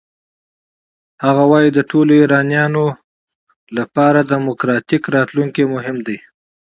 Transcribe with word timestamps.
هغه 1.25 1.43
وايي 1.51 1.69
د 1.73 1.79
ټولو 1.89 2.11
ایرانیانو 2.21 2.85
لپاره 3.77 4.19
دموکراتیک 4.33 5.03
راتلونکی 5.15 5.63
مهم 5.73 5.97
دی. 6.07 6.17